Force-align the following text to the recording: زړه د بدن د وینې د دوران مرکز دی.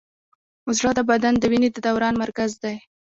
زړه 0.77 0.91
د 0.97 0.99
بدن 1.09 1.33
د 1.39 1.43
وینې 1.51 1.69
د 1.71 1.77
دوران 1.87 2.13
مرکز 2.23 2.51
دی. 2.63 2.75